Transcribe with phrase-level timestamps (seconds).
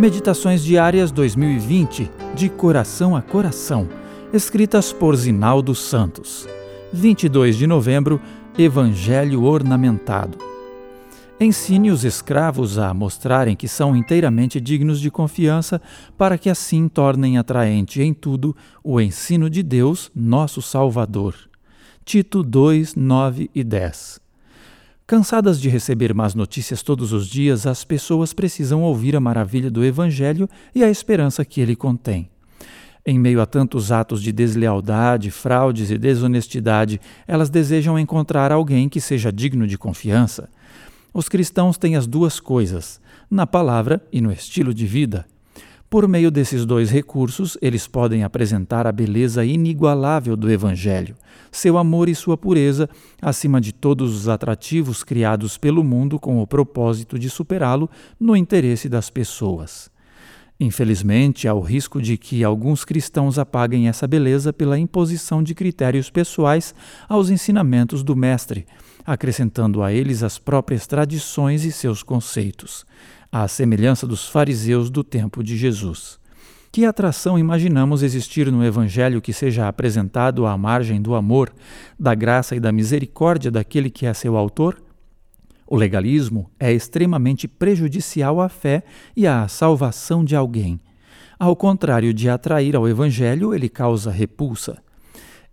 [0.00, 3.86] Meditações Diárias 2020, de coração a coração,
[4.32, 6.48] escritas por Zinaldo Santos.
[6.90, 8.18] 22 de novembro,
[8.58, 10.38] Evangelho ornamentado.
[11.38, 15.82] Ensine os escravos a mostrarem que são inteiramente dignos de confiança,
[16.16, 21.34] para que assim tornem atraente em tudo o ensino de Deus, nosso Salvador.
[22.06, 24.29] Tito 2, 9 e 10.
[25.10, 29.84] Cansadas de receber más notícias todos os dias, as pessoas precisam ouvir a maravilha do
[29.84, 32.30] Evangelho e a esperança que ele contém.
[33.04, 39.00] Em meio a tantos atos de deslealdade, fraudes e desonestidade, elas desejam encontrar alguém que
[39.00, 40.48] seja digno de confiança.
[41.12, 45.26] Os cristãos têm as duas coisas, na palavra e no estilo de vida.
[45.90, 51.16] Por meio desses dois recursos, eles podem apresentar a beleza inigualável do Evangelho,
[51.50, 52.88] seu amor e sua pureza,
[53.20, 57.90] acima de todos os atrativos criados pelo mundo com o propósito de superá-lo
[58.20, 59.90] no interesse das pessoas.
[60.60, 66.08] Infelizmente, há o risco de que alguns cristãos apaguem essa beleza pela imposição de critérios
[66.08, 66.72] pessoais
[67.08, 68.64] aos ensinamentos do Mestre,
[69.04, 72.86] acrescentando a eles as próprias tradições e seus conceitos
[73.32, 76.18] à semelhança dos fariseus do tempo de Jesus.
[76.72, 81.52] Que atração imaginamos existir no Evangelho que seja apresentado à margem do amor,
[81.98, 84.80] da graça e da misericórdia daquele que é seu autor?
[85.66, 88.82] O legalismo é extremamente prejudicial à fé
[89.16, 90.80] e à salvação de alguém.
[91.38, 94.78] Ao contrário de atrair ao Evangelho, ele causa repulsa.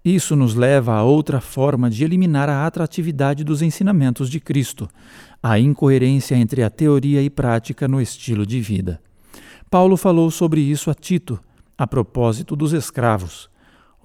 [0.03, 4.87] Isso nos leva a outra forma de eliminar a atratividade dos ensinamentos de Cristo,
[5.41, 8.99] a incoerência entre a teoria e prática no estilo de vida.
[9.69, 11.39] Paulo falou sobre isso a Tito,
[11.77, 13.49] a propósito dos escravos.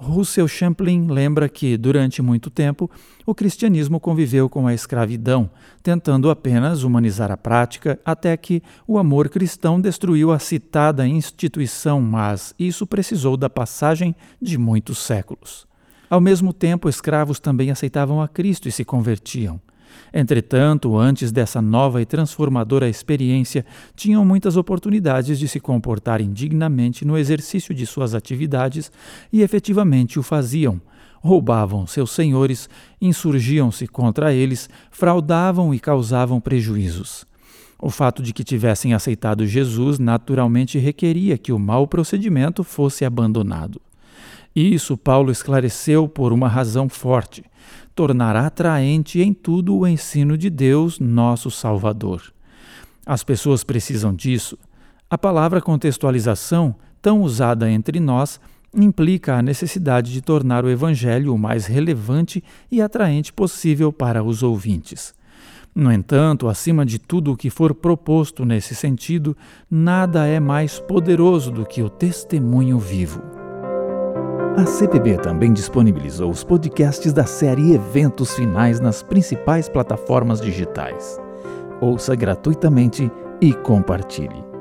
[0.03, 2.91] Russell Champlin lembra que, durante muito tempo,
[3.25, 5.49] o cristianismo conviveu com a escravidão,
[5.83, 12.53] tentando apenas humanizar a prática, até que o amor cristão destruiu a citada instituição, mas
[12.59, 15.67] isso precisou da passagem de muitos séculos.
[16.11, 19.61] Ao mesmo tempo, escravos também aceitavam a Cristo e se convertiam.
[20.13, 23.65] Entretanto, antes dessa nova e transformadora experiência,
[23.97, 28.93] tinham muitas oportunidades de se comportarem dignamente no exercício de suas atividades
[29.33, 30.81] e efetivamente o faziam.
[31.21, 32.69] Roubavam seus senhores,
[33.01, 37.25] insurgiam-se contra eles, fraudavam e causavam prejuízos.
[37.81, 43.81] O fato de que tivessem aceitado Jesus naturalmente requeria que o mau procedimento fosse abandonado.
[44.55, 47.43] Isso Paulo esclareceu por uma razão forte:
[47.95, 52.23] tornará atraente em tudo o ensino de Deus, nosso Salvador.
[53.05, 54.59] As pessoas precisam disso.
[55.11, 58.41] A palavra contextualização, tão usada entre nós,
[58.75, 64.43] implica a necessidade de tornar o Evangelho o mais relevante e atraente possível para os
[64.43, 65.15] ouvintes.
[65.75, 69.37] No entanto, acima de tudo o que for proposto nesse sentido,
[69.71, 73.42] nada é mais poderoso do que o testemunho vivo.
[74.55, 81.19] A CPB também disponibilizou os podcasts da série Eventos Finais nas principais plataformas digitais.
[81.81, 84.52] Ouça gratuitamente e compartilhe.